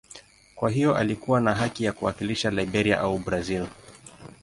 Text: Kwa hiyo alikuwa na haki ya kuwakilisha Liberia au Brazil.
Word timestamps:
Kwa 0.55 0.69
hiyo 0.69 0.95
alikuwa 0.95 1.41
na 1.41 1.53
haki 1.53 1.83
ya 1.83 1.93
kuwakilisha 1.93 2.51
Liberia 2.51 2.99
au 2.99 3.19
Brazil. 3.19 3.67